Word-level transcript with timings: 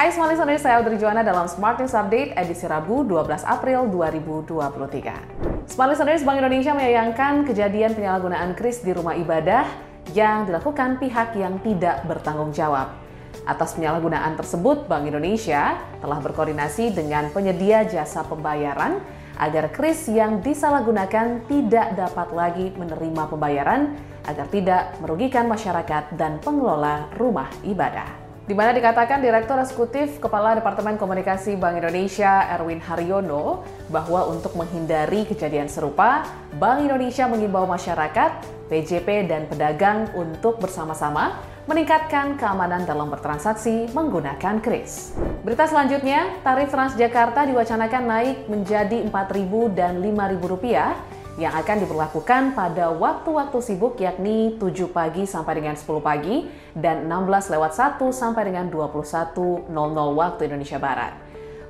Hai 0.00 0.16
semua 0.16 0.32
listeners, 0.32 0.64
saya 0.64 0.80
Audrey 0.80 0.96
Joana 0.96 1.20
dalam 1.20 1.44
Smart 1.44 1.76
News 1.76 1.92
Update 1.92 2.32
edisi 2.32 2.64
Rabu 2.64 3.04
12 3.04 3.44
April 3.44 3.84
2023. 3.92 5.68
Smart 5.68 5.92
listeners, 5.92 6.24
Bank 6.24 6.40
Indonesia 6.40 6.72
menyayangkan 6.72 7.44
kejadian 7.44 7.92
penyalahgunaan 7.92 8.56
kris 8.56 8.80
di 8.80 8.96
rumah 8.96 9.12
ibadah 9.12 9.68
yang 10.16 10.48
dilakukan 10.48 10.96
pihak 10.96 11.36
yang 11.36 11.60
tidak 11.60 12.00
bertanggung 12.08 12.48
jawab. 12.48 12.96
Atas 13.44 13.76
penyalahgunaan 13.76 14.40
tersebut, 14.40 14.88
Bank 14.88 15.04
Indonesia 15.04 15.76
telah 16.00 16.16
berkoordinasi 16.24 16.96
dengan 16.96 17.28
penyedia 17.28 17.84
jasa 17.84 18.24
pembayaran 18.24 19.04
agar 19.36 19.68
kris 19.68 20.08
yang 20.08 20.40
disalahgunakan 20.40 21.44
tidak 21.44 21.92
dapat 21.92 22.28
lagi 22.32 22.72
menerima 22.72 23.28
pembayaran 23.28 24.00
agar 24.24 24.48
tidak 24.48 24.96
merugikan 25.04 25.44
masyarakat 25.44 26.16
dan 26.16 26.40
pengelola 26.40 27.04
rumah 27.20 27.52
ibadah 27.68 28.19
di 28.50 28.58
mana 28.58 28.74
dikatakan 28.74 29.22
Direktur 29.22 29.62
Eksekutif 29.62 30.18
Kepala 30.18 30.58
Departemen 30.58 30.98
Komunikasi 30.98 31.54
Bank 31.54 31.78
Indonesia 31.78 32.50
Erwin 32.50 32.82
Haryono 32.82 33.62
bahwa 33.86 34.26
untuk 34.26 34.58
menghindari 34.58 35.22
kejadian 35.22 35.70
serupa, 35.70 36.26
Bank 36.58 36.82
Indonesia 36.82 37.30
mengimbau 37.30 37.62
masyarakat, 37.70 38.42
PJP 38.66 39.30
dan 39.30 39.46
pedagang 39.46 40.10
untuk 40.18 40.58
bersama-sama 40.58 41.38
meningkatkan 41.70 42.34
keamanan 42.42 42.82
dalam 42.82 43.06
bertransaksi 43.14 43.94
menggunakan 43.94 44.58
kris. 44.58 45.14
Berita 45.46 45.70
selanjutnya, 45.70 46.42
tarif 46.42 46.74
Transjakarta 46.74 47.46
diwacanakan 47.46 48.02
naik 48.02 48.36
menjadi 48.50 49.06
Rp4.000 49.06 49.78
dan 49.78 50.02
Rp5.000 50.02 51.19
yang 51.38 51.54
akan 51.54 51.86
diberlakukan 51.86 52.58
pada 52.58 52.90
waktu-waktu 52.90 53.58
sibuk 53.62 54.00
yakni 54.02 54.58
7 54.58 54.90
pagi 54.90 55.28
sampai 55.28 55.62
dengan 55.62 55.78
10 55.78 55.86
pagi 56.02 56.48
dan 56.74 57.06
16 57.06 57.52
lewat 57.54 57.72
1 57.76 58.02
sampai 58.10 58.42
dengan 58.50 58.66
21.00 58.66 59.70
waktu 60.16 60.40
Indonesia 60.50 60.78
Barat. 60.80 61.12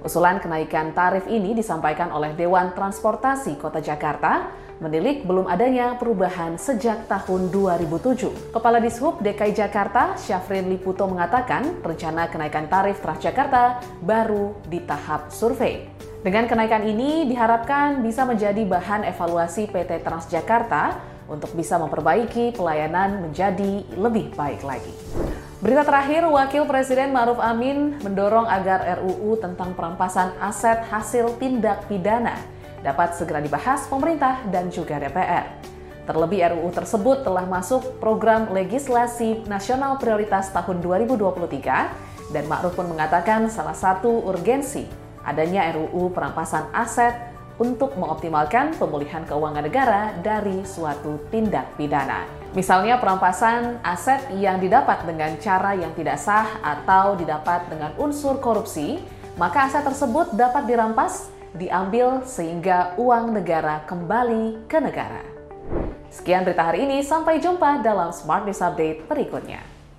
Usulan 0.01 0.41
kenaikan 0.41 0.97
tarif 0.97 1.29
ini 1.29 1.53
disampaikan 1.53 2.09
oleh 2.09 2.33
Dewan 2.33 2.73
Transportasi 2.73 3.61
Kota 3.61 3.85
Jakarta 3.85 4.49
menilik 4.81 5.29
belum 5.29 5.45
adanya 5.45 6.01
perubahan 6.01 6.57
sejak 6.57 7.05
tahun 7.05 7.53
2007. 7.53 8.57
Kepala 8.57 8.81
Dishub 8.81 9.21
DKI 9.21 9.53
Jakarta, 9.53 10.17
Syafrin 10.17 10.73
Liputo 10.73 11.05
mengatakan 11.05 11.85
rencana 11.85 12.33
kenaikan 12.33 12.65
tarif 12.67 13.05
Transjakarta 13.05 13.85
baru 14.01 14.57
di 14.73 14.81
tahap 14.81 15.29
survei. 15.29 16.00
Dengan 16.21 16.45
kenaikan 16.45 16.85
ini 16.85 17.25
diharapkan 17.33 18.05
bisa 18.05 18.29
menjadi 18.29 18.61
bahan 18.69 19.09
evaluasi 19.09 19.73
PT 19.73 20.05
Transjakarta 20.05 21.01
untuk 21.25 21.49
bisa 21.57 21.81
memperbaiki 21.81 22.53
pelayanan 22.53 23.25
menjadi 23.25 23.89
lebih 23.97 24.29
baik 24.37 24.61
lagi. 24.61 24.93
Berita 25.65 25.81
terakhir, 25.81 26.29
Wakil 26.29 26.69
Presiden 26.69 27.17
Maruf 27.17 27.41
Amin 27.41 27.97
mendorong 28.05 28.45
agar 28.45 29.01
RUU 29.01 29.41
tentang 29.41 29.73
perampasan 29.73 30.37
aset 30.45 30.85
hasil 30.93 31.41
tindak 31.41 31.89
pidana 31.89 32.37
dapat 32.85 33.17
segera 33.17 33.41
dibahas 33.41 33.89
pemerintah 33.89 34.45
dan 34.53 34.69
juga 34.69 35.01
DPR. 35.01 35.49
Terlebih 36.05 36.53
RUU 36.53 36.69
tersebut 36.69 37.25
telah 37.25 37.49
masuk 37.49 37.97
program 37.97 38.53
legislasi 38.53 39.49
nasional 39.49 39.97
prioritas 39.97 40.53
tahun 40.53 40.85
2023 40.85 42.37
dan 42.37 42.45
Ma'ruf 42.45 42.77
pun 42.77 42.93
mengatakan 42.93 43.49
salah 43.49 43.73
satu 43.73 44.21
urgensi 44.29 45.00
adanya 45.25 45.71
RUU 45.75 46.13
perampasan 46.13 46.69
aset 46.73 47.31
untuk 47.61 47.93
mengoptimalkan 48.01 48.73
pemulihan 48.81 49.23
keuangan 49.29 49.65
negara 49.69 50.17
dari 50.25 50.65
suatu 50.65 51.21
tindak 51.29 51.77
pidana. 51.77 52.25
Misalnya 52.57 52.99
perampasan 52.99 53.79
aset 53.85 54.27
yang 54.41 54.59
didapat 54.59 55.07
dengan 55.07 55.37
cara 55.39 55.77
yang 55.77 55.93
tidak 55.95 56.19
sah 56.19 56.59
atau 56.65 57.15
didapat 57.15 57.69
dengan 57.71 57.95
unsur 58.01 58.41
korupsi, 58.41 58.99
maka 59.39 59.71
aset 59.71 59.87
tersebut 59.87 60.35
dapat 60.35 60.67
dirampas, 60.67 61.31
diambil 61.55 62.27
sehingga 62.27 62.99
uang 62.99 63.37
negara 63.37 63.87
kembali 63.87 64.67
ke 64.67 64.83
negara. 64.83 65.23
Sekian 66.11 66.43
berita 66.43 66.67
hari 66.67 66.83
ini, 66.91 67.07
sampai 67.07 67.39
jumpa 67.39 67.87
dalam 67.87 68.11
Smart 68.11 68.43
News 68.43 68.59
Update 68.59 69.07
berikutnya. 69.07 69.70